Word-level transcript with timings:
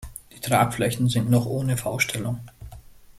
Die 0.35 0.39
Tragflächen 0.39 1.09
sind 1.09 1.29
noch 1.29 1.45
ohne 1.45 1.77
V-Stellung. 1.77 2.39